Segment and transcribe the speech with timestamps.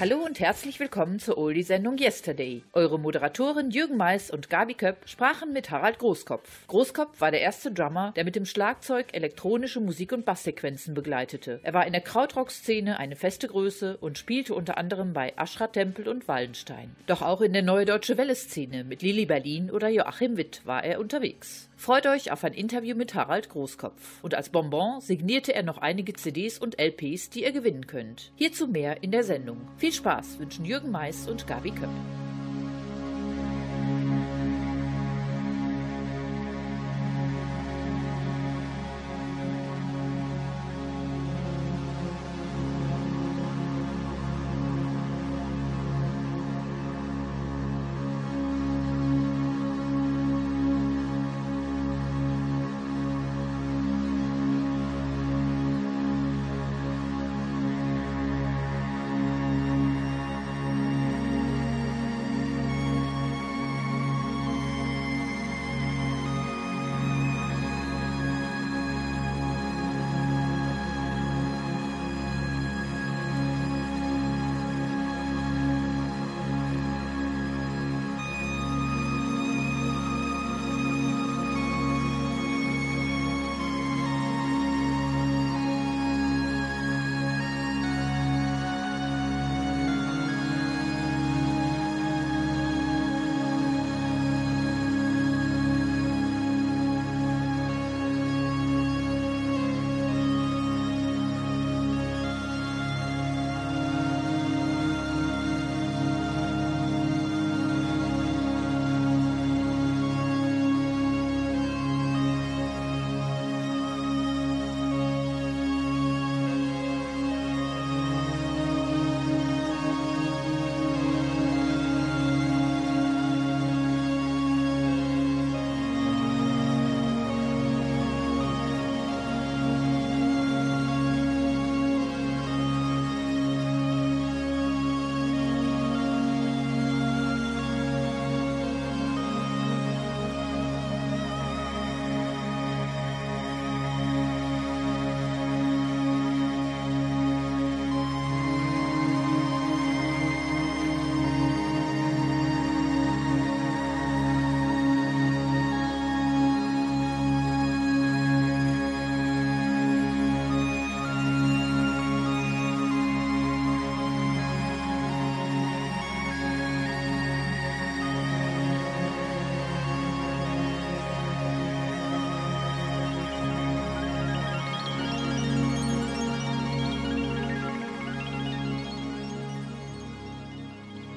[0.00, 2.62] Hallo und herzlich willkommen zur Oldie-Sendung Yesterday.
[2.72, 6.68] Eure Moderatoren Jürgen Mais und Gabi Köpp sprachen mit Harald Großkopf.
[6.68, 11.58] Großkopf war der erste Drummer, der mit dem Schlagzeug elektronische Musik- und Basssequenzen begleitete.
[11.64, 16.06] Er war in der Krautrock-Szene eine feste Größe und spielte unter anderem bei Aschra Tempel
[16.06, 16.94] und Wallenstein.
[17.08, 21.00] Doch auch in der Neue Deutsche Welle-Szene mit Lili Berlin oder Joachim Witt war er
[21.00, 21.67] unterwegs.
[21.78, 24.18] Freut euch auf ein Interview mit Harald Großkopf.
[24.22, 28.32] Und als Bonbon signierte er noch einige CDs und LPs, die ihr gewinnen könnt.
[28.34, 29.60] Hierzu mehr in der Sendung.
[29.76, 31.88] Viel Spaß wünschen Jürgen Mais und Gabi Köpp.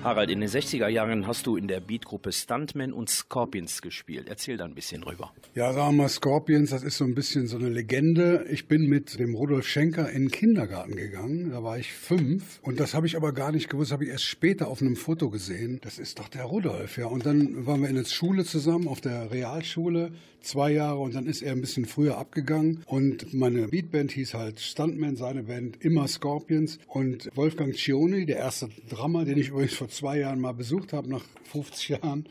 [0.04, 4.30] Harald, in den 60er Jahren hast du in der Beatgruppe Stuntman und Scorpions gespielt.
[4.30, 5.32] Erzähl da ein bisschen drüber.
[5.54, 8.48] Ja, sagen wir mal, Scorpions, das ist so ein bisschen so eine Legende.
[8.50, 11.52] Ich bin mit dem Rudolf Schenker in den Kindergarten gegangen.
[11.52, 12.60] Da war ich fünf.
[12.64, 15.30] Und das habe ich aber gar nicht gewusst, habe ich erst später auf einem Foto
[15.30, 15.80] gesehen.
[15.84, 17.06] Das ist doch der Rudolf, ja.
[17.06, 20.98] Und dann waren wir in der Schule zusammen, auf der Realschule, zwei Jahre.
[20.98, 22.84] Und dann ist er ein bisschen früher abgegangen.
[22.88, 26.80] Und meine Beatband hieß halt Stuntman, seine Band immer Scorpions.
[26.88, 31.10] Und Wolfgang Cioni, der erste Drummer, den ich übrigens vor zwei Jahren mal besucht habe,
[31.10, 32.26] nach 50 Jahren,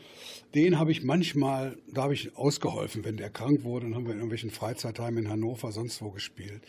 [0.55, 4.13] den habe ich manchmal, da habe ich ausgeholfen, wenn der krank wurde, dann haben wir
[4.13, 6.63] in irgendwelchen Freizeitheimen in Hannover, sonst wo gespielt.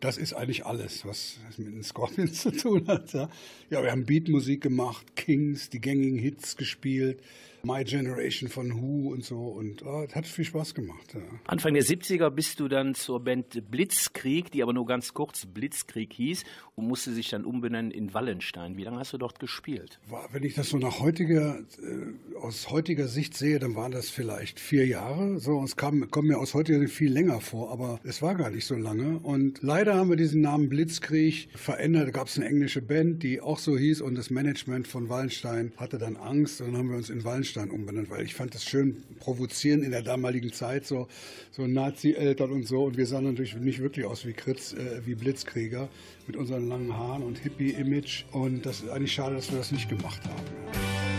[0.00, 3.12] Das ist eigentlich alles, was mit den Scorpions zu tun hat.
[3.12, 3.28] Ja,
[3.70, 7.20] ja wir haben Beatmusik gemacht, Kings, die gängigen Hits gespielt,
[7.64, 9.36] My Generation von Who und so.
[9.36, 11.14] Und oh, hat viel Spaß gemacht.
[11.14, 11.20] Ja.
[11.46, 16.12] Anfang der 70er bist du dann zur Band Blitzkrieg, die aber nur ganz kurz Blitzkrieg
[16.12, 16.44] hieß
[16.80, 18.76] musste sich dann umbenennen in Wallenstein.
[18.76, 19.98] Wie lange hast du dort gespielt?
[20.32, 24.60] Wenn ich das so nach heutiger, äh, aus heutiger Sicht sehe, dann waren das vielleicht
[24.60, 25.38] vier Jahre.
[25.38, 28.50] So, es kam, kommt mir aus heutiger Sicht viel länger vor, aber es war gar
[28.50, 29.18] nicht so lange.
[29.18, 32.08] Und leider haben wir diesen Namen Blitzkrieg verändert.
[32.08, 35.72] Da gab es eine englische Band, die auch so hieß und das Management von Wallenstein
[35.76, 36.60] hatte dann Angst.
[36.60, 39.90] Und dann haben wir uns in Wallenstein umbenannt, weil ich fand das schön provozierend in
[39.90, 41.08] der damaligen Zeit, so,
[41.50, 42.84] so Nazi-Eltern und so.
[42.84, 45.88] Und wir sahen natürlich nicht wirklich aus wie Kritz, äh, wie Blitzkrieger
[46.28, 48.24] mit unseren langen Haaren und Hippie-Image.
[48.32, 51.17] Und das ist eigentlich schade, dass wir das nicht gemacht haben.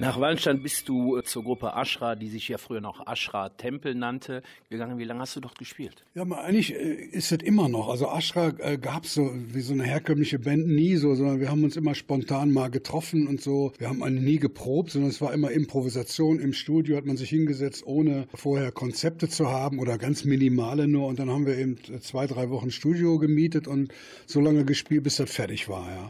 [0.00, 3.94] Nach Wallenstein bist du äh, zur Gruppe Ashra, die sich ja früher noch Ashra Tempel
[3.94, 4.98] nannte, gegangen.
[4.98, 6.06] Wie lange hast du dort gespielt?
[6.14, 7.90] Ja, eigentlich äh, ist es immer noch.
[7.90, 11.50] Also Ashra äh, gab es so wie so eine herkömmliche Band nie so, sondern wir
[11.50, 13.72] haben uns immer spontan mal getroffen und so.
[13.76, 16.40] Wir haben nie geprobt, sondern es war immer Improvisation.
[16.40, 21.08] Im Studio hat man sich hingesetzt, ohne vorher Konzepte zu haben oder ganz minimale nur.
[21.08, 23.92] Und dann haben wir eben zwei, drei Wochen Studio gemietet und
[24.26, 26.08] so lange gespielt, bis das fertig war, ja.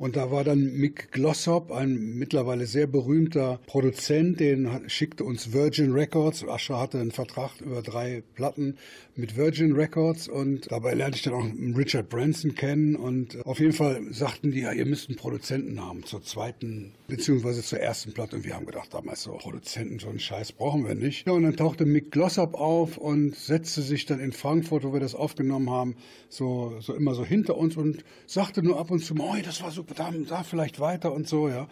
[0.00, 5.92] Und da war dann Mick Glossop, ein mittlerweile sehr berühmter Produzent, den schickte uns Virgin
[5.92, 6.42] Records.
[6.42, 8.78] Ascher hatte einen Vertrag über drei Platten
[9.14, 13.74] mit Virgin Records und dabei lernte ich dann auch Richard Branson kennen und auf jeden
[13.74, 18.36] Fall sagten die, ja, ihr müsst einen Produzenten haben zur zweiten beziehungsweise zur ersten Platte
[18.36, 21.26] und wir haben gedacht damals so, Produzenten, so einen Scheiß brauchen wir nicht.
[21.26, 25.00] Ja, und dann tauchte Mick Glossop auf und setzte sich dann in Frankfurt, wo wir
[25.00, 25.96] das aufgenommen haben,
[26.30, 29.70] so, so immer so hinter uns und sagte nur ab und zu, oh, das war
[29.70, 31.68] super, da, da vielleicht weiter und so, ja.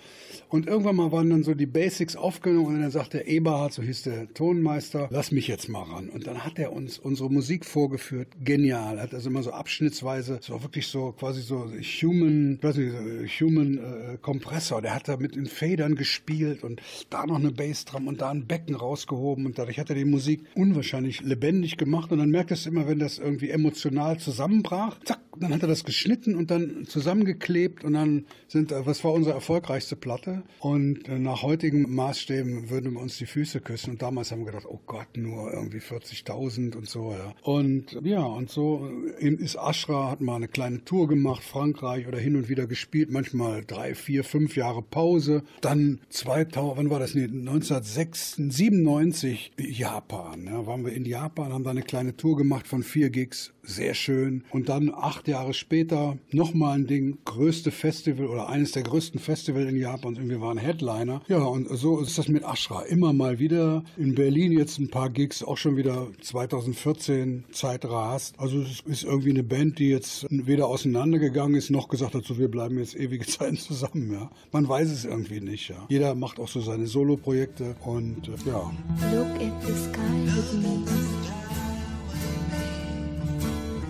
[0.49, 4.05] Und irgendwann mal waren dann so die Basics aufgenommen und dann sagte Eberhard, so hieß
[4.05, 6.09] der Tonmeister, lass mich jetzt mal ran.
[6.09, 9.01] Und dann hat er uns unsere Musik vorgeführt, genial.
[9.01, 11.71] Hat also immer so abschnittsweise, so wirklich so quasi so
[12.03, 14.81] Human, weiß nicht, Human äh, Kompressor.
[14.81, 16.81] Der hat da mit den Federn gespielt und
[17.11, 20.45] da noch eine Bassdrum und da ein Becken rausgehoben und dadurch hat er die Musik
[20.55, 25.53] unwahrscheinlich lebendig gemacht und dann merktest du immer, wenn das irgendwie emotional zusammenbrach, zack, dann
[25.53, 28.08] hat er das geschnitten und dann zusammengeklebt und dann
[28.47, 30.43] sind, äh, was war unsere erfolgreichste Platte?
[30.61, 34.47] Und äh, nach heutigen Maßstäben würden wir uns die Füße küssen und damals haben wir
[34.47, 37.35] gedacht, oh Gott, nur irgendwie 40.000 und so, ja.
[37.43, 38.89] Und ja, und so
[39.21, 43.11] äh, ist Ashra, hat mal eine kleine Tour gemacht, Frankreich oder hin und wieder gespielt,
[43.11, 45.43] manchmal drei, vier, fünf Jahre Pause.
[45.61, 47.15] Dann 2000, wann war das?
[47.15, 52.83] Nee, 1997 Japan, ja, waren wir in Japan, haben da eine kleine Tour gemacht von
[52.83, 54.45] vier Gigs, sehr schön.
[54.51, 59.67] Und dann acht Jahre später nochmal ein Ding, größte Festival oder eines der größten Festival
[59.67, 61.21] in Japan und wir waren Headliner.
[61.27, 62.83] Ja, und so ist das mit Ashra.
[62.83, 68.39] Immer mal wieder in Berlin jetzt ein paar Gigs, auch schon wieder 2014 Zeit rast.
[68.39, 72.39] Also es ist irgendwie eine Band, die jetzt weder auseinandergegangen ist, noch gesagt hat, so
[72.39, 74.13] wir bleiben jetzt ewige Zeiten zusammen.
[74.13, 74.31] Ja.
[74.53, 75.69] Man weiß es irgendwie nicht.
[75.69, 75.85] Ja.
[75.89, 78.71] Jeder macht auch so seine Solo-Projekte und äh, ja.
[79.13, 80.85] Look at the sky with me.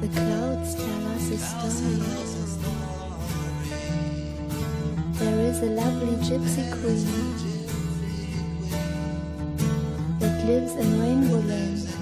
[0.01, 2.38] The clouds tell us a story.
[5.19, 7.05] There is a lovely gypsy queen
[10.21, 11.98] that lives in Rainbow Land.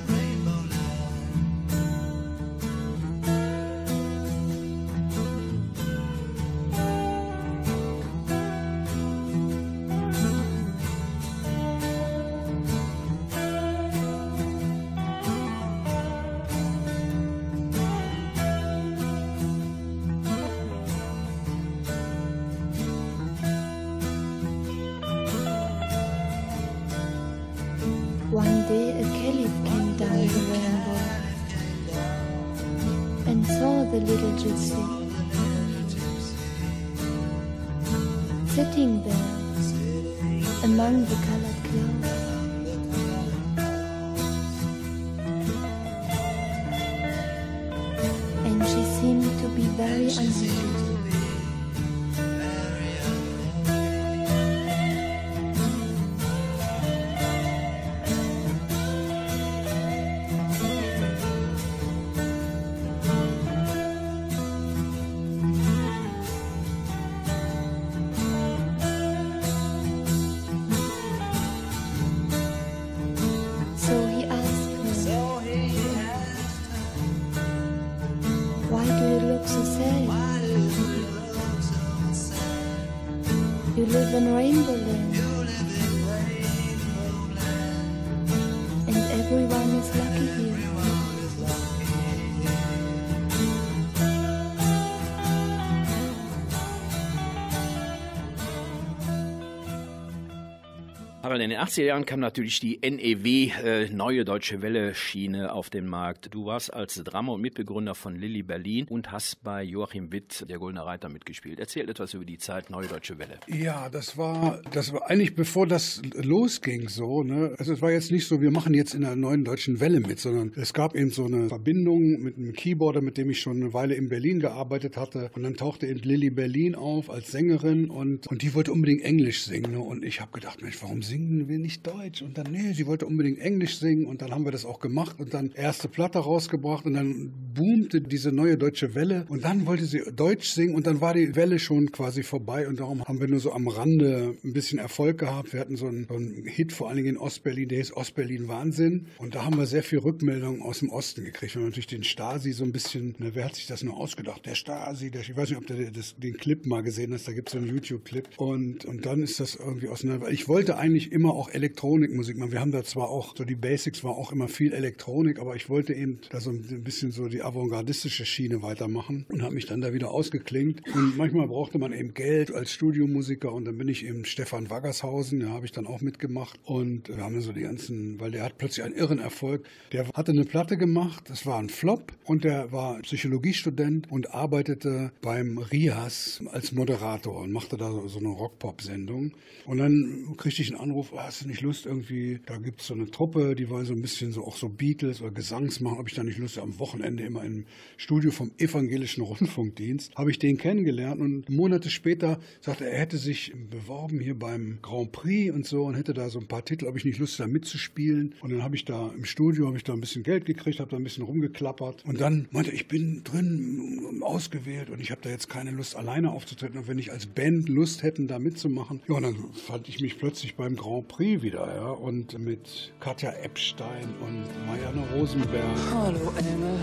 [101.36, 105.68] Aber in den 80er Jahren kam natürlich die NEW, äh, Neue Deutsche Welle Schiene auf
[105.68, 106.32] den Markt.
[106.32, 110.56] Du warst als Drama- und Mitbegründer von Lilly Berlin und hast bei Joachim Witt, der
[110.56, 111.60] Goldene Reiter, mitgespielt.
[111.60, 113.38] Erzähl etwas über die Zeit Neue Deutsche Welle.
[113.48, 117.54] Ja, das war, das war eigentlich bevor das losging so, ne?
[117.58, 120.18] Also es war jetzt nicht so, wir machen jetzt in der Neuen Deutschen Welle mit,
[120.18, 123.74] sondern es gab eben so eine Verbindung mit einem Keyboarder, mit dem ich schon eine
[123.74, 125.30] Weile in Berlin gearbeitet hatte.
[125.34, 129.42] Und dann tauchte eben Lilly Berlin auf als Sängerin und, und die wollte unbedingt Englisch
[129.42, 129.72] singen.
[129.72, 129.80] Ne?
[129.80, 132.22] Und ich habe gedacht, Mensch, warum singt singen wir nicht Deutsch?
[132.22, 135.16] Und dann, nee, sie wollte unbedingt Englisch singen und dann haben wir das auch gemacht
[135.18, 139.86] und dann erste Platte rausgebracht und dann boomte diese neue deutsche Welle und dann wollte
[139.86, 143.28] sie Deutsch singen und dann war die Welle schon quasi vorbei und darum haben wir
[143.28, 145.52] nur so am Rande ein bisschen Erfolg gehabt.
[145.52, 148.48] Wir hatten so einen, so einen Hit vor allen Dingen in Ostberlin, der hieß Ostberlin
[148.48, 151.54] Wahnsinn und da haben wir sehr viel Rückmeldungen aus dem Osten gekriegt.
[151.54, 154.46] Wir haben natürlich den Stasi so ein bisschen, na, wer hat sich das nur ausgedacht?
[154.46, 157.48] Der Stasi, der, ich weiß nicht, ob du den Clip mal gesehen hast, da gibt
[157.48, 160.30] es so einen YouTube-Clip und, und dann ist das irgendwie auseinander.
[160.30, 162.52] Ich wollte eigentlich immer auch Elektronikmusik machen.
[162.52, 165.70] Wir haben da zwar auch, so die Basics war auch immer viel Elektronik, aber ich
[165.70, 169.80] wollte eben da so ein bisschen so die avantgardistische Schiene weitermachen und habe mich dann
[169.80, 170.82] da wieder ausgeklingt.
[170.94, 175.40] Und manchmal brauchte man eben Geld als Studiomusiker und dann bin ich eben Stefan Waggershausen,
[175.40, 178.58] da habe ich dann auch mitgemacht und wir haben so die ganzen, weil der hat
[178.58, 179.66] plötzlich einen irren Erfolg.
[179.92, 185.12] Der hatte eine Platte gemacht, das war ein Flop und der war Psychologiestudent und arbeitete
[185.22, 189.32] beim RIAS als Moderator und machte da so eine Rock-Pop-Sendung.
[189.64, 192.88] Und dann kriegte ich einen Anruf, ah, hast du nicht Lust irgendwie, da gibt es
[192.88, 195.98] so eine Truppe, die wollen so ein bisschen so auch so Beatles oder Gesangs machen,
[195.98, 200.14] ob ich da nicht Lust am Wochenende immer im Studio vom Evangelischen Rundfunkdienst.
[200.16, 204.78] Habe ich den kennengelernt und Monate später sagte er, er hätte sich beworben hier beim
[204.82, 207.38] Grand Prix und so und hätte da so ein paar Titel, ob ich nicht Lust
[207.40, 208.34] habe mitzuspielen.
[208.40, 210.90] Und dann habe ich da im Studio, habe ich da ein bisschen Geld gekriegt, habe
[210.90, 212.04] da ein bisschen rumgeklappert.
[212.06, 216.32] Und dann meinte ich bin drin ausgewählt und ich habe da jetzt keine Lust alleine
[216.32, 216.78] aufzutreten.
[216.78, 220.56] Und wenn ich als Band Lust hätten, da mitzumachen, ja, dann fand ich mich plötzlich
[220.56, 225.64] beim Grand Prix wieder, ja, und mit Katja Epstein und Marianne Rosenberg.
[225.92, 226.78] Hallo Engel,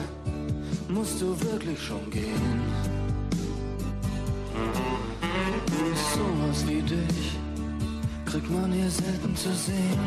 [0.90, 2.62] musst du wirklich schon gehen?
[6.14, 7.38] Sowas wie dich
[8.26, 10.00] kriegt man hier selten zu sehen.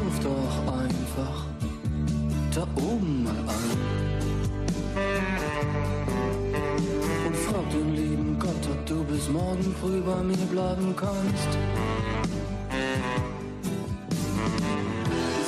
[0.00, 1.46] Ruf doch einfach
[2.54, 4.10] da oben mal an.
[8.90, 11.50] Du bis morgen früh bei mir bleiben kannst.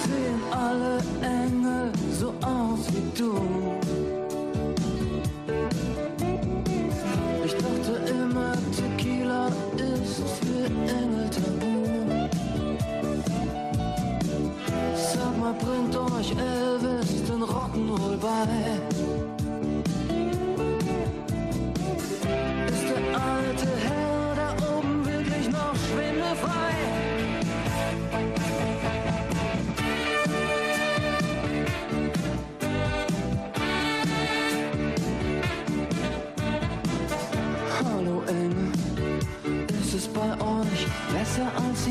[0.04, 3.61] Sehen alle Engel so aus wie du?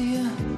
[0.01, 0.50] Besser als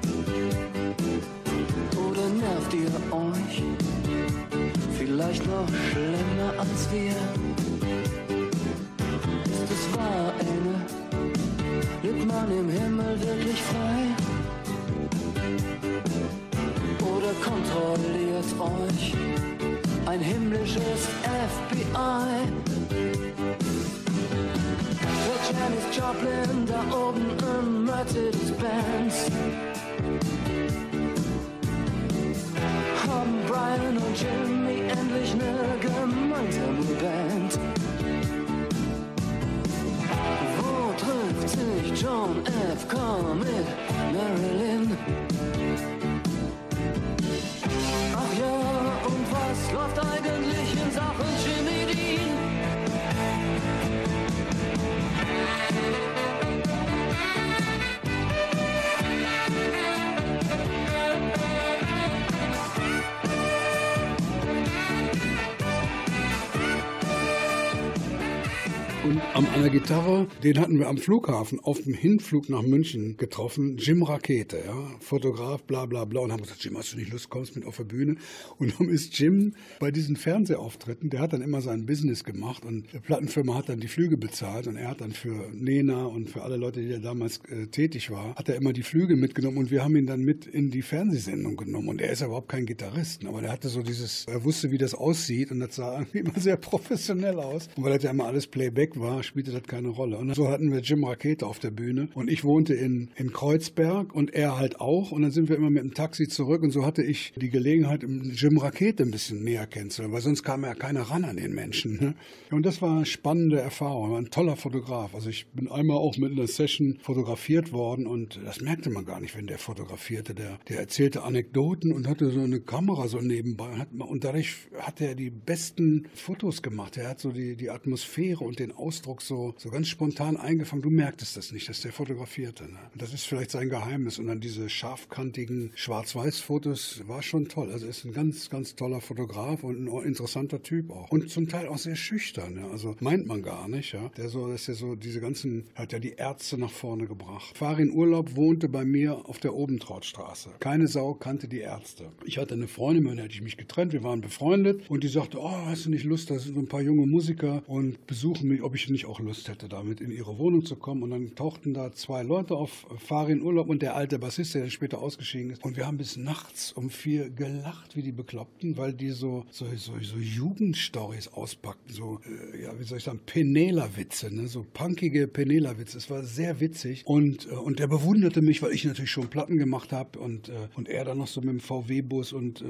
[69.33, 73.77] an der Gitarre, den hatten wir am Flughafen auf dem Hinflug nach München getroffen.
[73.77, 76.21] Jim Rakete, ja, Fotograf, bla bla bla.
[76.21, 78.17] Und haben gesagt, Jim, hast du nicht Lust, kommst mit auf der Bühne?
[78.59, 82.85] Und dann ist Jim bei diesen Fernsehauftritten, der hat dann immer sein Business gemacht und
[82.93, 86.43] die Plattenfirma hat dann die Flüge bezahlt und er hat dann für Nena und für
[86.43, 89.71] alle Leute, die da damals äh, tätig war, hat er immer die Flüge mitgenommen und
[89.71, 91.89] wir haben ihn dann mit in die Fernsehsendung genommen.
[91.89, 94.77] Und er ist ja überhaupt kein Gitarrist, aber der hatte so dieses, er wusste, wie
[94.77, 97.67] das aussieht und das sah irgendwie immer sehr professionell aus.
[97.75, 100.17] Und weil das ja immer alles Playback war, spielte das keine Rolle.
[100.17, 104.13] Und so hatten wir Jim Rakete auf der Bühne und ich wohnte in, in Kreuzberg
[104.13, 105.11] und er halt auch.
[105.11, 108.03] Und dann sind wir immer mit dem Taxi zurück und so hatte ich die Gelegenheit,
[108.03, 111.97] Jim Rakete ein bisschen näher kennenzulernen, weil sonst kam ja keiner ran an den Menschen.
[111.99, 112.15] Ne?
[112.51, 114.09] Und das war eine spannende Erfahrung.
[114.09, 115.15] Er war ein toller Fotograf.
[115.15, 119.19] Also ich bin einmal auch mit einer Session fotografiert worden und das merkte man gar
[119.19, 120.33] nicht, wenn der fotografierte.
[120.33, 123.85] Der, der erzählte Anekdoten und hatte so eine Kamera so nebenbei.
[123.97, 126.97] Und dadurch hat er die besten Fotos gemacht.
[126.97, 130.81] Er hat so die, die Atmosphäre und den Ausdruck so, so ganz spontan eingefangen.
[130.81, 132.65] Du merktest das nicht, dass der fotografierte.
[132.65, 132.79] Ne?
[132.93, 134.19] Und das ist vielleicht sein Geheimnis.
[134.19, 137.71] Und dann diese scharfkantigen Schwarz-Weiß-Fotos war schon toll.
[137.71, 141.11] Also ist ein ganz, ganz toller Fotograf und ein interessanter Typ auch.
[141.11, 142.57] Und zum Teil auch sehr schüchtern.
[142.57, 142.69] Ja?
[142.69, 143.93] Also meint man gar nicht.
[143.93, 144.09] Ja?
[144.17, 147.57] Der so, dass er so diese ganzen, hat ja die Ärzte nach vorne gebracht.
[147.57, 150.49] Farin Urlaub wohnte bei mir auf der Obentrautstraße.
[150.59, 152.11] Keine Sau kannte die Ärzte.
[152.25, 153.93] Ich hatte eine Freundin, mit der hätte ich mich getrennt.
[153.93, 156.67] Wir waren befreundet und die sagte, oh, hast du nicht Lust, da sind so ein
[156.67, 160.37] paar junge Musiker und besuchen mich, ob ich nicht auch Lust hätte, damit in ihre
[160.37, 161.03] Wohnung zu kommen.
[161.03, 164.99] Und dann tauchten da zwei Leute auf, Farin Urlaub und der alte Bassist, der später
[164.99, 165.63] ausgeschieden ist.
[165.63, 169.65] Und wir haben bis nachts um vier gelacht wie die Bekloppten, weil die so, so,
[169.75, 172.19] so, so Jugendstories auspackten, so,
[172.53, 174.47] äh, ja, wie soll ich sagen, Penela-Witze, ne?
[174.47, 175.97] so punkige Penela-Witze.
[175.97, 179.57] Es war sehr witzig und, äh, und er bewunderte mich, weil ich natürlich schon Platten
[179.57, 182.65] gemacht habe und, äh, und er dann noch so mit dem VW-Bus und äh,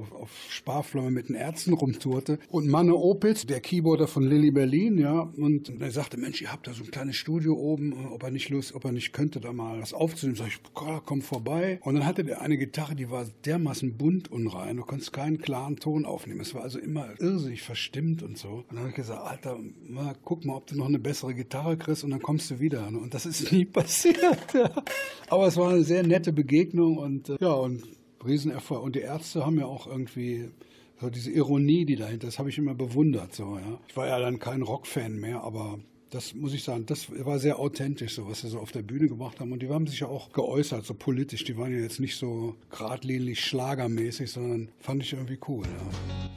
[0.00, 2.38] auf, auf Sparflamme mit den Ärzten rumtourte.
[2.48, 6.66] Und Manne Opitz, der Keyboarder von Lilly Berlin, ja, und er sagte, Mensch, ihr habt
[6.66, 9.52] da so ein kleines Studio oben, ob er nicht Lust, ob er nicht könnte, da
[9.52, 10.36] mal was aufzunehmen.
[10.36, 11.80] Sag ich, komm vorbei.
[11.82, 15.38] Und dann hatte der eine Gitarre, die war dermaßen bunt und rein, du konntest keinen
[15.38, 16.40] klaren Ton aufnehmen.
[16.40, 18.48] Es war also immer irrsinnig verstimmt und so.
[18.48, 21.76] Und dann habe ich gesagt, Alter, mal, guck mal, ob du noch eine bessere Gitarre
[21.76, 22.86] kriegst und dann kommst du wieder.
[22.86, 24.16] Und das ist nie passiert.
[25.28, 27.82] Aber es war eine sehr nette Begegnung und äh, ja, und
[28.24, 28.82] Riesenerfolg.
[28.82, 30.48] Und die Ärzte haben ja auch irgendwie
[31.02, 33.34] so diese Ironie, die dahinter ist, habe ich immer bewundert.
[33.34, 33.80] So, ja.
[33.88, 37.58] Ich war ja dann kein Rockfan mehr, aber das muss ich sagen, das war sehr
[37.58, 39.50] authentisch, so was sie so auf der Bühne gemacht haben.
[39.50, 41.42] Und die haben sich ja auch geäußert, so politisch.
[41.42, 45.64] Die waren ja jetzt nicht so geradlinig schlagermäßig, sondern fand ich irgendwie cool.
[45.64, 46.30] Ja.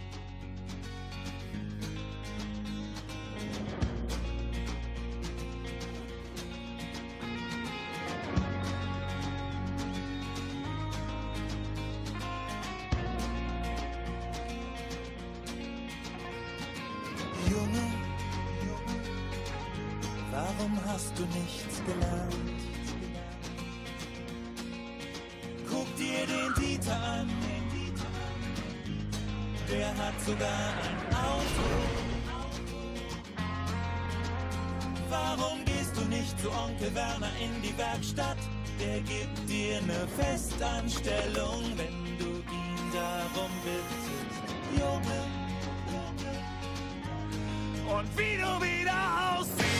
[26.75, 27.29] Dieter an.
[29.71, 31.65] Der hat sogar ein Auto.
[35.09, 38.37] Warum gehst du nicht zu Onkel Werner in die Werkstatt?
[38.79, 44.43] Der gibt dir eine Festanstellung, wenn du ihn darum bittest,
[44.77, 45.21] Junge.
[47.97, 49.74] Und wie du wieder aussiehst.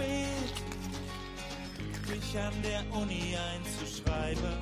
[0.00, 0.54] spät,
[2.08, 4.56] mich an der Uni einzuschreiben.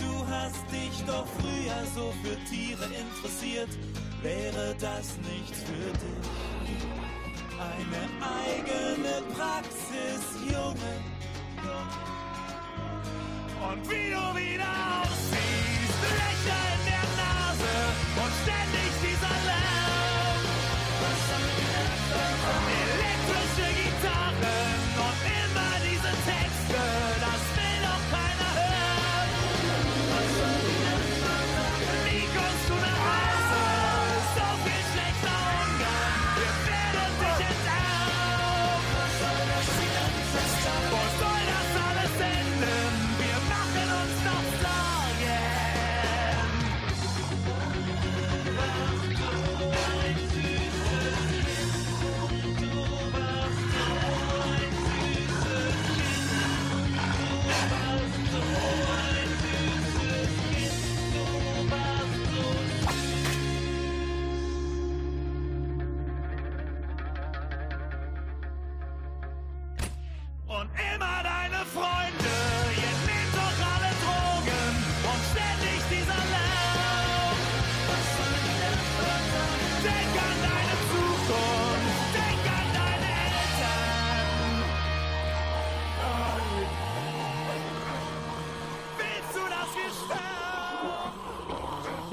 [0.00, 3.68] Du hast dich doch früher so für Tiere interessiert,
[4.22, 6.28] wäre das nichts für dich?
[7.58, 10.94] Eine eigene Praxis, Junge.
[13.70, 15.37] Und wie du wieder aussiehst.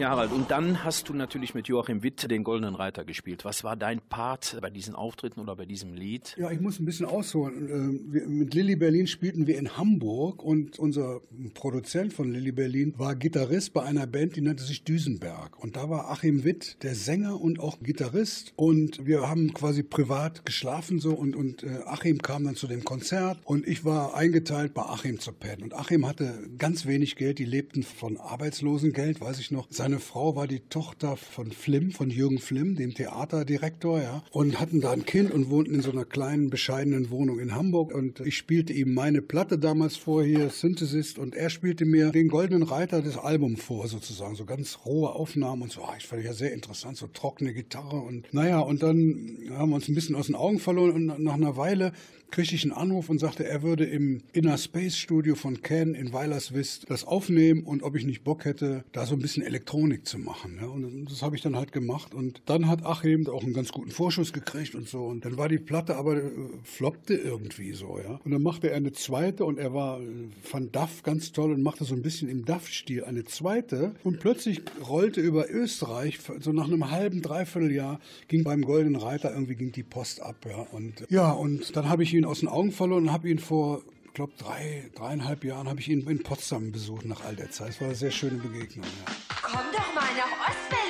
[0.05, 3.43] Ja, Harald, und dann hast du natürlich mit Joachim Witt den Goldenen Reiter gespielt.
[3.43, 6.35] Was war dein Part bei diesen Auftritten oder bei diesem Lied?
[6.37, 7.67] Ja, ich muss ein bisschen ausholen.
[7.67, 11.21] Ähm, wir, mit Lilly Berlin spielten wir in Hamburg und unser
[11.55, 15.57] Produzent von Lilly Berlin war Gitarrist bei einer Band, die nannte sich Düsenberg.
[15.57, 18.53] Und da war Achim Witt, der Sänger und auch Gitarrist.
[18.57, 22.83] Und wir haben quasi privat geschlafen so und, und äh, Achim kam dann zu dem
[22.83, 25.63] Konzert und ich war eingeteilt bei Achim zu pennen.
[25.63, 29.65] Und Achim hatte ganz wenig Geld, die lebten von Arbeitslosengeld, weiß ich noch.
[29.71, 34.81] Seine Frau war die Tochter von Flimm, von Jürgen Flimm, dem Theaterdirektor, ja, und hatten
[34.81, 37.93] da ein Kind und wohnten in so einer kleinen, bescheidenen Wohnung in Hamburg.
[37.93, 42.27] Und ich spielte ihm meine Platte damals vor hier, Synthesis, und er spielte mir den
[42.27, 45.83] Goldenen Reiter des Albums vor, sozusagen, so ganz rohe Aufnahmen und so.
[45.83, 49.75] Ah, ich fand ja sehr interessant, so trockene Gitarre und naja, und dann haben wir
[49.75, 51.91] uns ein bisschen aus den Augen verloren und nach einer Weile
[52.31, 56.11] kriegte ich einen Anruf und sagte, er würde im Inner Space Studio von Ken in
[56.11, 59.43] Weilerswist das aufnehmen und ob ich nicht Bock hätte, da so ein bisschen
[59.85, 60.57] Elektronik zu machen.
[60.61, 60.67] Ja.
[60.67, 62.13] Und das habe ich dann halt gemacht.
[62.13, 65.05] Und dann hat Achim auch einen ganz guten Vorschuss gekriegt und so.
[65.05, 66.31] Und dann war die Platte aber äh,
[66.63, 68.19] floppte irgendwie so, ja.
[68.23, 70.05] Und dann machte er eine zweite und er war, äh,
[70.41, 73.95] fand Duff ganz toll und machte so ein bisschen im Duff-Stil eine zweite.
[74.03, 79.31] Und plötzlich rollte über Österreich, so nach einem halben, dreiviertel Jahr, ging beim Goldenen Reiter
[79.33, 80.65] irgendwie ging die Post ab, ja.
[80.71, 83.83] Und ja, und dann habe ich ihn aus den Augen verloren und habe ihn vor,
[84.15, 87.69] glaube, drei, dreieinhalb Jahren habe ich ihn in Potsdam besucht nach all der Zeit.
[87.69, 88.85] Es war eine sehr schöne Begegnung.
[88.85, 89.13] Ja.
[89.43, 90.84] Komm doch mal nach Ostberlin.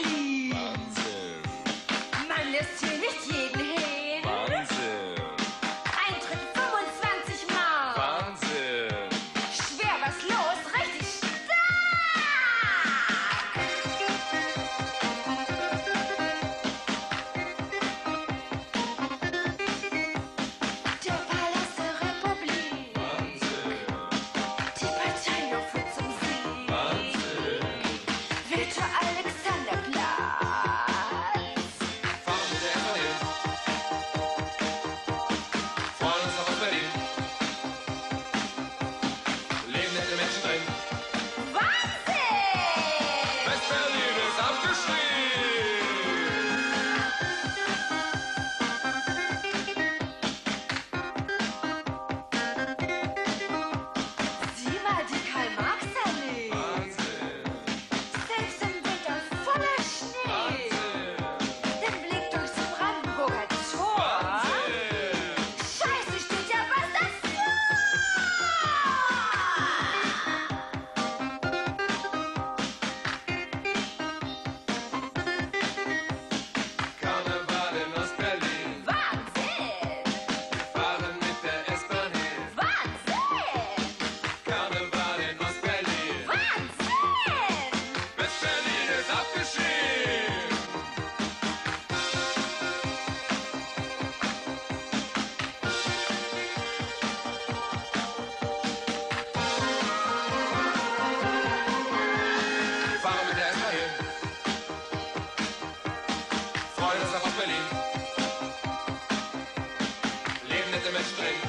[111.05, 111.44] Christmas.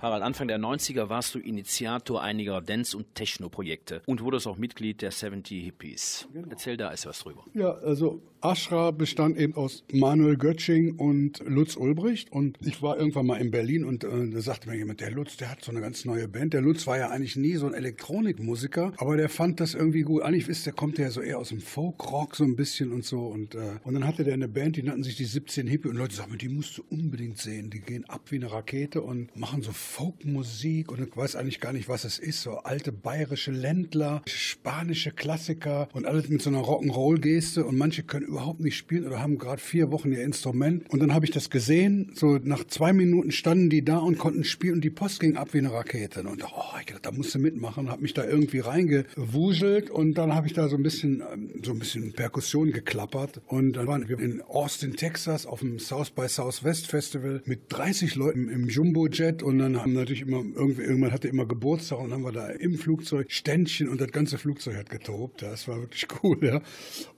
[0.00, 5.02] Harald, Anfang der 90er warst du Initiator einiger Dance- und Techno-Projekte und wurdest auch Mitglied
[5.02, 6.28] der 70 Hippies.
[6.48, 7.44] Erzähl da erst was drüber.
[7.52, 12.30] Ja, also Ashra bestand eben aus Manuel Götsching und Lutz Ulbricht.
[12.30, 15.36] Und ich war irgendwann mal in Berlin und äh, da sagte mir jemand, der Lutz,
[15.36, 16.54] der hat so eine ganz neue Band.
[16.54, 20.22] Der Lutz war ja eigentlich nie so ein Elektronikmusiker, aber der fand das irgendwie gut.
[20.22, 23.26] Eigentlich wisst der kommt ja so eher aus dem Folk-Rock so ein bisschen und so.
[23.26, 25.88] Und, äh, und dann hatte der eine Band, die nannten sich die 17 Hippie.
[25.88, 27.70] Und Leute sagten die musst du unbedingt sehen.
[27.70, 30.92] Die gehen ab wie eine Rakete und machen so Folkmusik.
[30.92, 32.42] Und ich weiß eigentlich gar nicht, was es ist.
[32.42, 37.64] So alte bayerische Ländler, spanische Klassiker und alles mit so einer Rock'n'Roll-Geste.
[37.64, 40.88] Und manche können überhaupt nicht spielen oder haben gerade vier Wochen ihr Instrument.
[40.90, 42.12] Und dann habe ich das gesehen.
[42.14, 45.52] So nach zwei Minuten standen die da und konnten spielen und die Post ging ab
[45.52, 46.20] wie eine Rakete.
[46.20, 47.90] Und oh, ich dachte, da musst du mitmachen.
[47.90, 51.72] Habe mich da irgendwie reingewuselt und dann habe ich da so ein bisschen ähm, so
[51.72, 53.40] ein bisschen Perkussion geklappert.
[53.46, 58.14] Und dann waren wir in Austin, Texas auf dem South by Southwest Festival mit 30
[58.14, 62.32] Leuten im Jumbo-Jet und dann haben natürlich immer, irgendwann hatte immer Geburtstag und haben wir
[62.32, 65.42] da im Flugzeug Ständchen und das ganze Flugzeug hat getobt.
[65.42, 66.60] Das war wirklich cool, ja.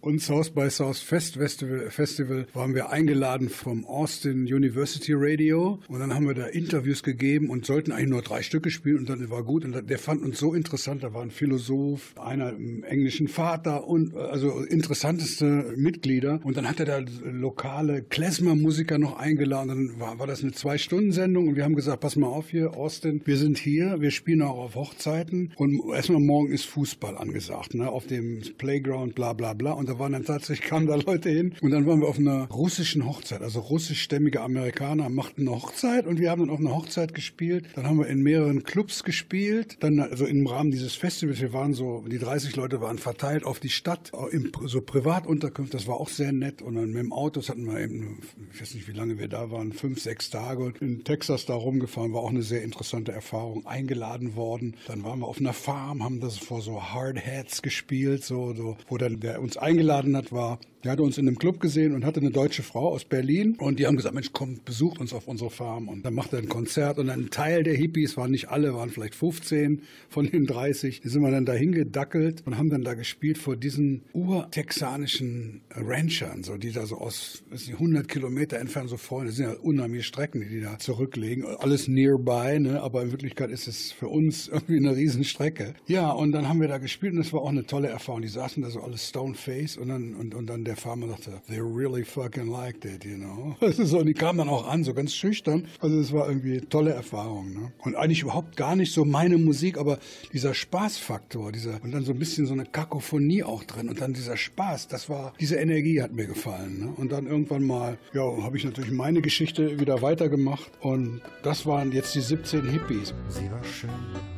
[0.00, 6.00] Und South by South Fest Festival, Festival waren wir eingeladen vom Austin University Radio und
[6.00, 9.30] dann haben wir da Interviews gegeben und sollten eigentlich nur drei Stücke spielen und dann
[9.30, 11.02] war gut und der fand uns so interessant.
[11.02, 16.80] Da war ein Philosoph, einer im englischen Vater und also interessanteste Mitglieder und dann hat
[16.80, 19.68] er da lokale Klezmer-Musiker noch eingeladen.
[19.68, 23.22] Dann war, war das eine Zwei-Stunden-Sendung und wir haben gesagt, pass mal auf hier, Austin,
[23.24, 27.88] wir sind hier, wir spielen auch auf Hochzeiten und erstmal morgen ist Fußball angesagt, ne,
[27.88, 29.72] auf dem Playground, bla bla bla.
[29.72, 32.48] Und da waren dann tatsächlich, kamen da Leute hin und dann waren wir auf einer
[32.48, 37.14] russischen Hochzeit, also russischstämmige Amerikaner machten eine Hochzeit und wir haben dann auf einer Hochzeit
[37.14, 37.66] gespielt.
[37.74, 41.72] Dann haben wir in mehreren Clubs gespielt, dann also im Rahmen dieses Festivals, wir waren
[41.72, 46.08] so, die 30 Leute waren verteilt auf die Stadt, in so Privatunterkünfte, das war auch
[46.08, 48.18] sehr nett und dann mit dem Auto, das hatten wir eben,
[48.52, 51.54] ich weiß nicht, wie lange wir da waren, fünf, sechs Tage und in Texas da
[51.54, 54.76] rumgefahren, war auch eine sehr interessante Erfahrung, eingeladen worden.
[54.86, 58.76] Dann waren wir auf einer Farm, haben das vor so Hard Hats gespielt, so, so,
[58.88, 62.04] wo dann der uns eingeladen hat, war der hatte uns in einem Club gesehen und
[62.04, 65.28] hatte eine deutsche Frau aus Berlin und die haben gesagt, Mensch, komm, besucht uns auf
[65.28, 68.48] unsere Farm und dann macht er ein Konzert und ein Teil der Hippies, waren nicht
[68.48, 72.70] alle, waren vielleicht 15 von den 30, die sind wir dann dahin gedackelt und haben
[72.70, 78.58] dann da gespielt vor diesen urtexanischen Ranchern, so, die da so aus nicht, 100 Kilometer
[78.58, 82.80] entfernt so vorne, das sind ja unheimliche Strecken, die die da zurücklegen, alles nearby, ne?
[82.82, 85.74] aber in Wirklichkeit ist es für uns irgendwie eine Riesenstrecke.
[85.86, 88.22] Ja, und dann haben wir da gespielt und das war auch eine tolle Erfahrung.
[88.22, 91.42] Die saßen da so alles stone face und dann, und, und dann der Farmer sagte,
[91.48, 93.56] they really fucking liked it, you know.
[93.90, 95.66] So, und die kamen dann auch an, so ganz schüchtern.
[95.80, 97.52] Also es war irgendwie eine tolle Erfahrung.
[97.52, 97.72] Ne?
[97.78, 99.98] Und eigentlich überhaupt gar nicht so meine Musik, aber
[100.32, 104.12] dieser Spaßfaktor, dieser und dann so ein bisschen so eine Kakophonie auch drin und dann
[104.12, 106.78] dieser Spaß, das war, diese Energie hat mir gefallen.
[106.78, 106.94] Ne?
[106.96, 111.90] Und dann irgendwann mal, ja, habe ich natürlich meine Geschichte wieder weitergemacht und das waren
[111.90, 113.12] jetzt die 17 Hippies.
[113.28, 113.90] Sie war schön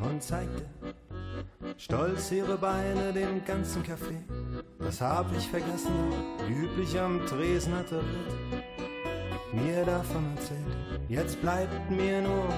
[0.03, 0.65] und zeigte
[1.77, 4.23] stolz ihre Beine dem ganzen Café.
[4.79, 5.93] Das hab ich vergessen,
[6.49, 8.73] üblich am Tresen hatte Ritt
[9.53, 10.77] mir davon erzählt.
[11.09, 12.49] Jetzt bleibt mir nur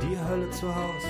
[0.00, 1.02] die Hölle zu Haus,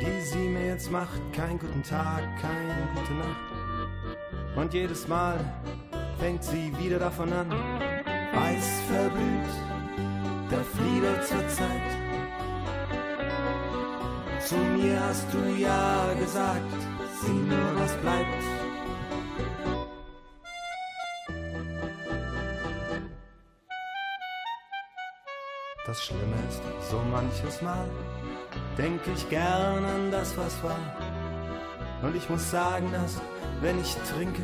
[0.00, 1.20] die sie mir jetzt macht.
[1.32, 4.56] Kein guten Tag, keine gute Nacht.
[4.56, 5.38] Und jedes Mal
[6.18, 7.50] fängt sie wieder davon an.
[7.50, 12.09] Weiß verblüht, der Flieder zur Zeit.
[14.50, 16.72] Zu mir hast du ja gesagt,
[17.22, 18.42] sieh nur, was bleibt.
[25.86, 26.60] Das Schlimme ist,
[26.90, 27.88] so manches Mal
[28.76, 30.80] denke ich gern an das, was war.
[32.02, 33.20] Und ich muss sagen, dass,
[33.60, 34.42] wenn ich trinke,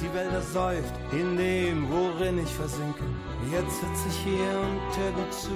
[0.00, 3.04] die Welt ersäuft in dem, worin ich versinke.
[3.52, 5.52] Jetzt sitze ich hier und hör gut zu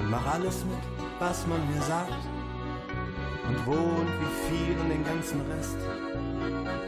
[0.00, 0.82] und mach alles mit,
[1.20, 2.27] was man mir sagt.
[3.48, 5.78] Und wo und wie viel und den ganzen Rest,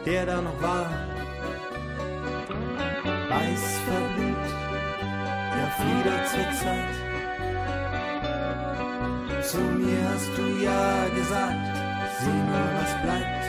[0.05, 0.89] der da noch war.
[3.29, 4.47] Weiß verblüht,
[5.55, 6.95] der Flieder zur Zeit.
[9.43, 11.65] Zu mir hast du ja gesagt,
[12.19, 13.40] sieh nur, was bleibt.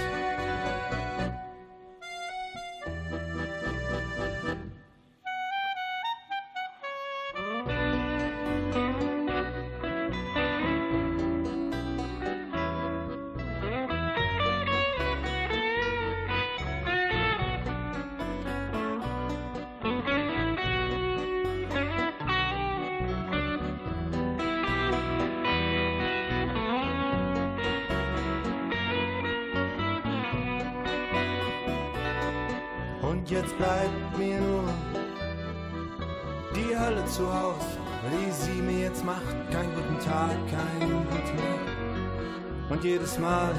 [37.03, 37.65] Hölle zu Haus,
[38.11, 39.23] wie sie mir jetzt macht.
[39.51, 42.71] Keinen guten Tag, keinen guten Nacht.
[42.71, 43.55] Und jedes Mal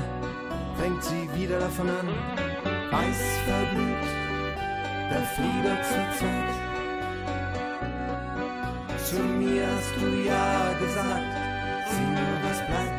[0.80, 2.08] fängt sie wieder davon an.
[2.92, 4.06] Weiß verblüht,
[5.10, 6.54] der Flieder zur Zeit.
[9.04, 11.34] Zu mir hast du ja gesagt,
[11.90, 12.93] sieh nur, was bleibt.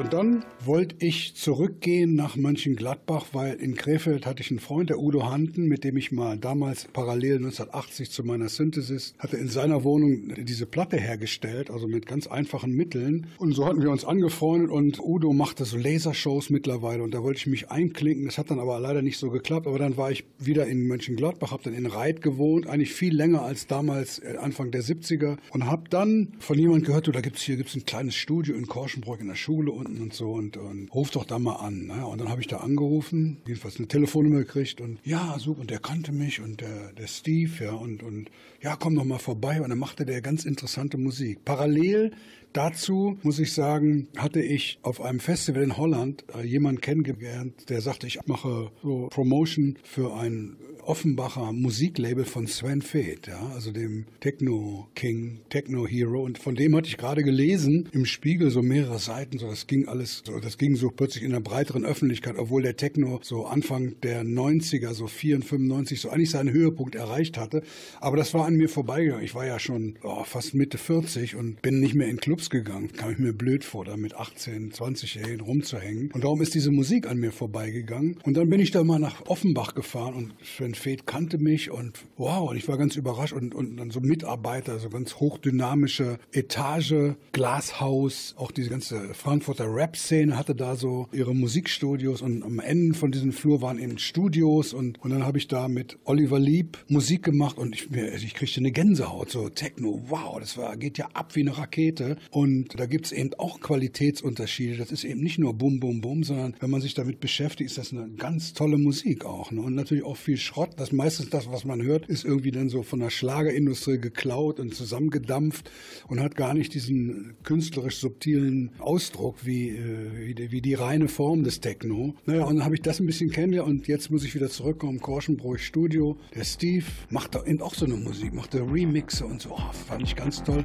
[0.00, 4.98] Und dann wollte ich zurückgehen nach Mönchengladbach, weil in Krefeld hatte ich einen Freund, der
[4.98, 9.84] Udo Hanten, mit dem ich mal damals parallel 1980 zu meiner Synthesis hatte in seiner
[9.84, 13.26] Wohnung diese Platte hergestellt, also mit ganz einfachen Mitteln.
[13.36, 17.36] Und so hatten wir uns angefreundet und Udo machte so Lasershows mittlerweile und da wollte
[17.36, 18.24] ich mich einklinken.
[18.24, 19.66] Das hat dann aber leider nicht so geklappt.
[19.66, 23.42] Aber dann war ich wieder in Mönchengladbach, habe dann in Reit gewohnt, eigentlich viel länger
[23.42, 27.42] als damals äh, Anfang der 70er und habe dann von jemand gehört, du, da gibt's
[27.42, 30.88] hier gibt's ein kleines Studio in Korschenbrock in der Schule unten und so und, und
[30.94, 31.86] ruf doch da mal an.
[31.86, 32.06] Ne?
[32.06, 35.80] Und dann habe ich da angerufen, jedenfalls eine Telefonnummer gekriegt und ja, super, und der
[35.80, 38.30] kannte mich und der, der Steve, ja, und, und
[38.62, 39.60] ja, komm doch mal vorbei.
[39.60, 41.44] Und dann machte der ganz interessante Musik.
[41.44, 42.12] Parallel
[42.52, 47.80] Dazu muss ich sagen, hatte ich auf einem Festival in Holland äh, jemanden kennengelernt, der
[47.80, 54.06] sagte, ich mache so Promotion für ein Offenbacher Musiklabel von Sven Feth, ja, also dem
[54.20, 56.22] Techno King, Techno Hero.
[56.22, 59.38] Und von dem hatte ich gerade gelesen im Spiegel so mehrere Seiten.
[59.38, 62.76] So, das ging alles, so, das ging so plötzlich in der breiteren Öffentlichkeit, obwohl der
[62.76, 67.62] Techno so Anfang der 90er, so 94, 95, so eigentlich seinen Höhepunkt erreicht hatte.
[68.00, 69.24] Aber das war an mir vorbeigegangen.
[69.24, 72.92] Ich war ja schon oh, fast Mitte 40 und bin nicht mehr in Clubs gegangen.
[72.92, 76.10] Kam ich mir blöd vor, da mit 18, 20 Jahren rumzuhängen.
[76.12, 78.18] Und darum ist diese Musik an mir vorbeigegangen.
[78.24, 81.98] Und dann bin ich da mal nach Offenbach gefahren und Sven Feth kannte mich und
[82.16, 87.14] wow, und ich war ganz überrascht und, und dann so Mitarbeiter, so ganz hochdynamische Etage,
[87.32, 93.10] Glashaus, auch diese ganze Frankfurter Rap-Szene hatte da so ihre Musikstudios und am Ende von
[93.10, 97.22] diesem Flur waren eben Studios und, und dann habe ich da mit Oliver Lieb Musik
[97.22, 101.34] gemacht und ich, ich kriegte eine Gänsehaut, so Techno, wow, das war, geht ja ab
[101.34, 105.54] wie eine Rakete und da gibt es eben auch Qualitätsunterschiede, das ist eben nicht nur
[105.54, 109.24] Bum, Bum, Bum, sondern wenn man sich damit beschäftigt, ist das eine ganz tolle Musik
[109.24, 109.60] auch ne?
[109.60, 110.74] und natürlich auch viel Schrott Schrott.
[110.76, 114.74] Das meistens das, was man hört, ist irgendwie dann so von der Schlagerindustrie geklaut und
[114.74, 115.70] zusammengedampft
[116.08, 121.08] und hat gar nicht diesen künstlerisch subtilen Ausdruck wie, äh, wie, die, wie die reine
[121.08, 122.14] Form des Techno.
[122.26, 125.00] Naja, und dann habe ich das ein bisschen kennengelernt und jetzt muss ich wieder zurückkommen.
[125.00, 126.18] Korschenbruch Studio.
[126.34, 129.52] Der Steve macht da auch so eine Musik, macht da Remixe und so.
[129.52, 130.64] Oh, fand ich ganz toll.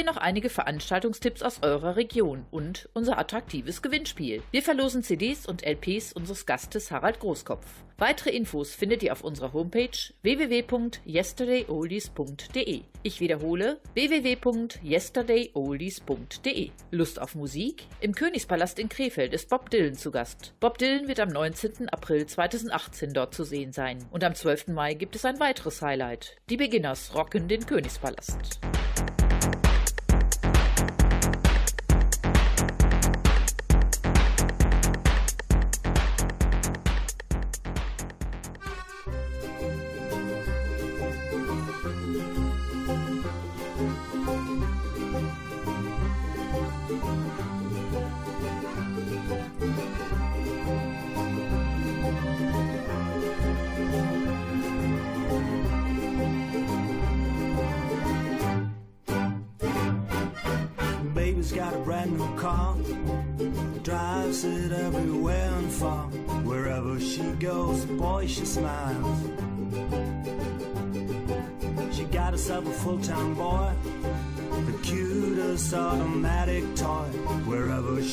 [0.00, 4.42] Hier noch einige Veranstaltungstipps aus eurer Region und unser attraktives Gewinnspiel.
[4.50, 7.66] Wir verlosen CDs und LPs unseres Gastes Harald Großkopf.
[7.98, 9.90] Weitere Infos findet ihr auf unserer Homepage
[10.22, 12.80] www.yesterdayoldies.de.
[13.02, 16.70] Ich wiederhole www.yesterdayoldies.de.
[16.92, 17.82] Lust auf Musik?
[18.00, 20.54] Im Königspalast in Krefeld ist Bob Dylan zu Gast.
[20.60, 21.90] Bob Dylan wird am 19.
[21.90, 23.98] April 2018 dort zu sehen sein.
[24.10, 24.68] Und am 12.
[24.68, 26.38] Mai gibt es ein weiteres Highlight.
[26.48, 28.60] Die Beginners rocken den Königspalast.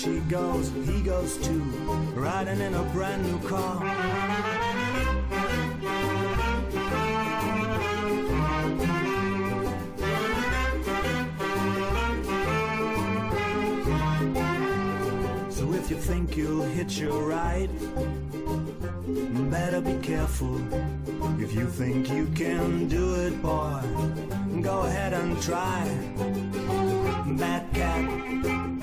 [0.08, 1.62] She goes, he goes too,
[2.16, 3.78] riding in a brand new car.
[15.49, 17.70] So if you think you'll hitch a ride,
[19.51, 20.55] better be careful.
[21.41, 23.82] If you think you can do it, boy,
[24.62, 25.84] go ahead and try.
[27.38, 28.77] Bad cat,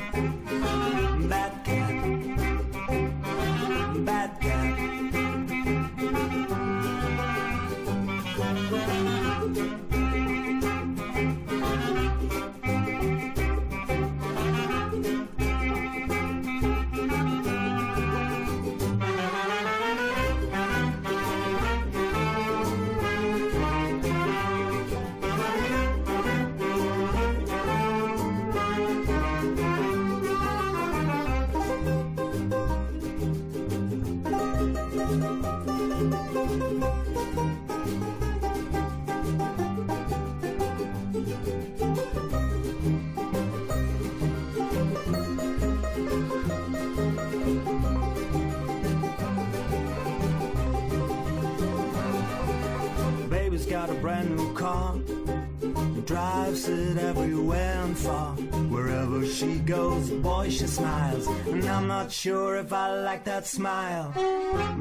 [58.05, 58.37] far.
[58.69, 61.27] Wherever she goes, boy, she smiles.
[61.27, 64.13] And I'm not sure if I like that smile.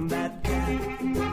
[0.09, 1.32] Bad cat.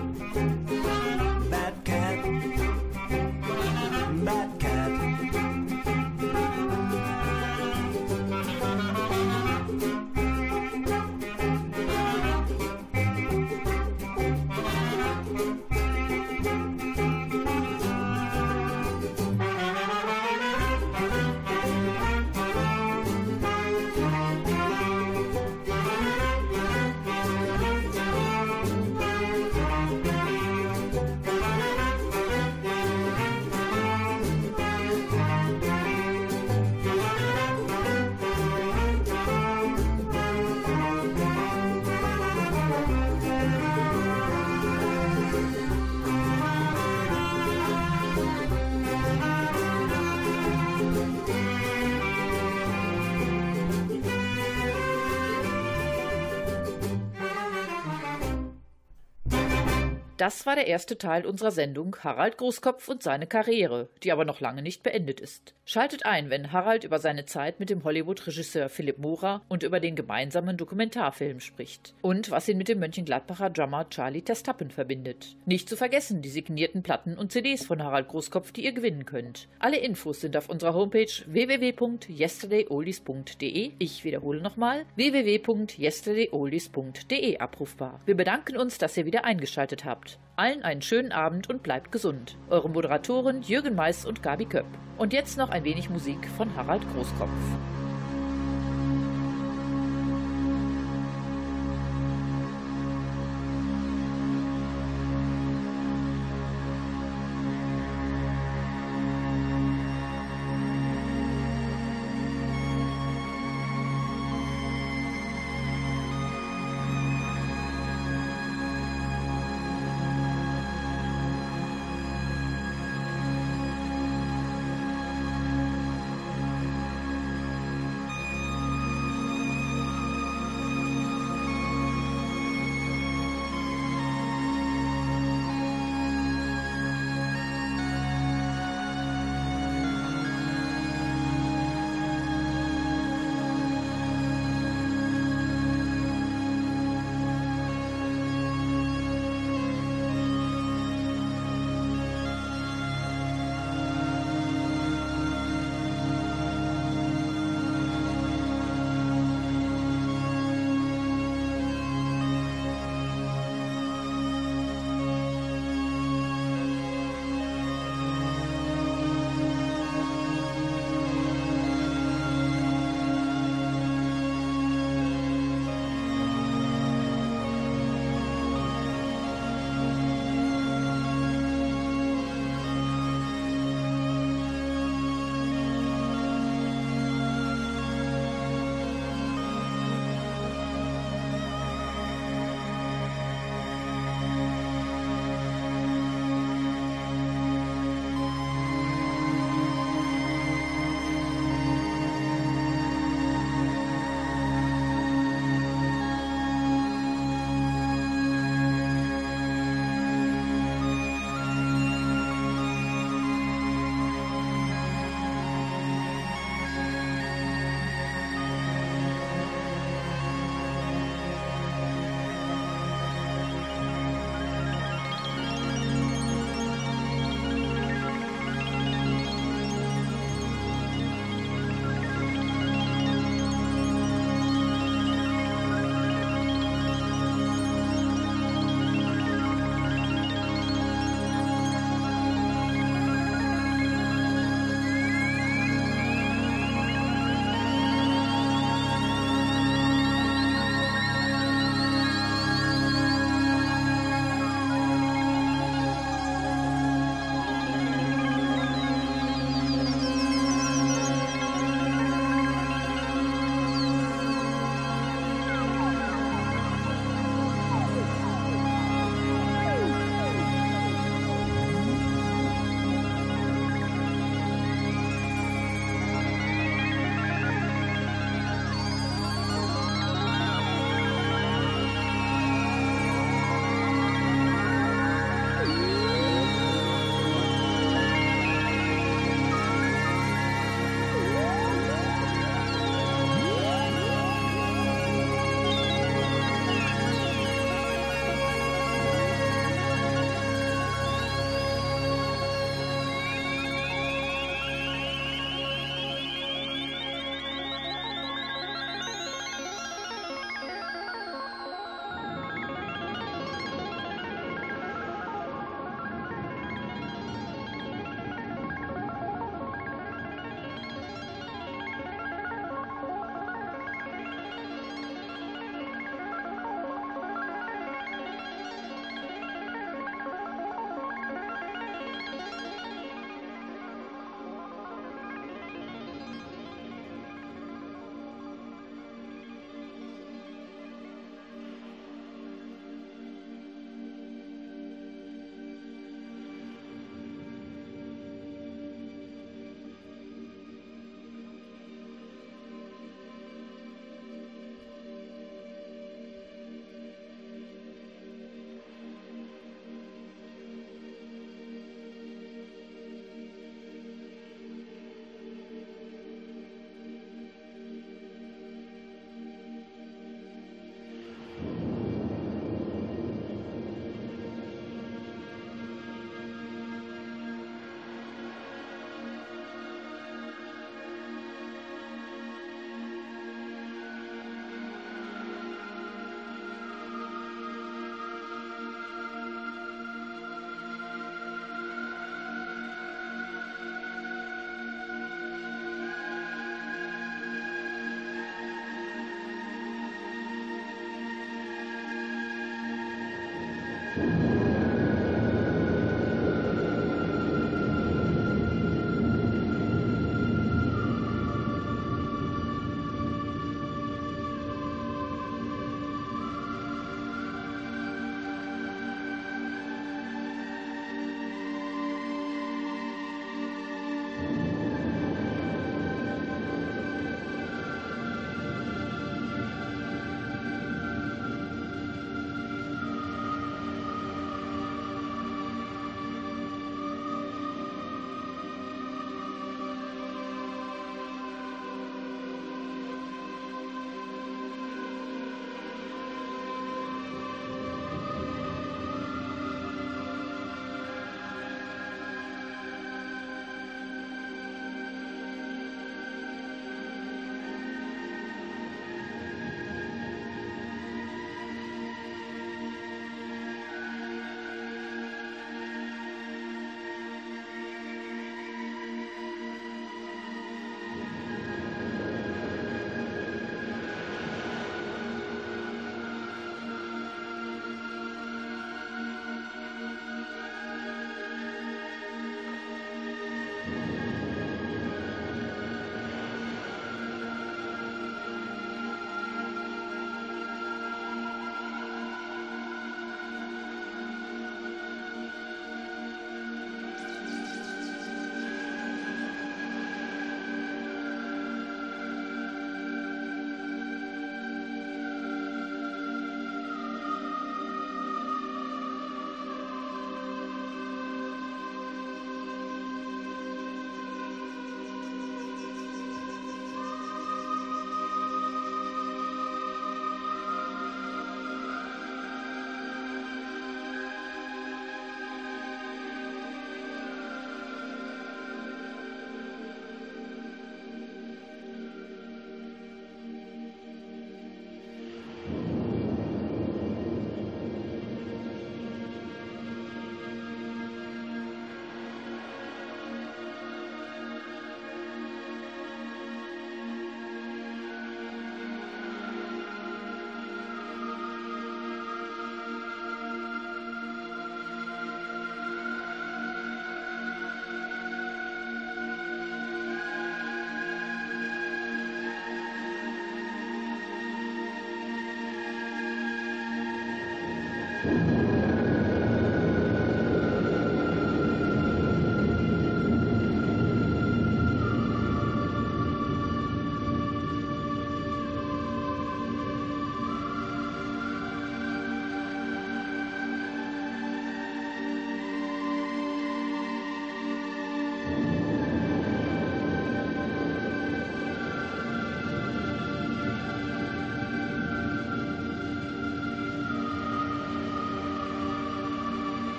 [60.20, 64.40] Das war der erste Teil unserer Sendung Harald Großkopf und seine Karriere, die aber noch
[64.40, 65.54] lange nicht beendet ist.
[65.64, 69.96] Schaltet ein, wenn Harald über seine Zeit mit dem Hollywood-Regisseur Philipp Mora und über den
[69.96, 71.94] gemeinsamen Dokumentarfilm spricht.
[72.02, 75.36] Und was ihn mit dem Mönchengladbacher Drummer Charlie Testappen verbindet.
[75.46, 79.48] Nicht zu vergessen die signierten Platten und CDs von Harald Großkopf, die ihr gewinnen könnt.
[79.58, 83.72] Alle Infos sind auf unserer Homepage www.yesterdayoldies.de.
[83.78, 88.00] Ich wiederhole nochmal www.yesterdayoldies.de abrufbar.
[88.04, 90.09] Wir bedanken uns, dass ihr wieder eingeschaltet habt.
[90.36, 92.36] Allen einen schönen Abend und bleibt gesund.
[92.48, 94.66] Eure Moderatoren Jürgen Mais und Gabi Köpp.
[94.96, 97.28] Und jetzt noch ein wenig Musik von Harald Großkopf.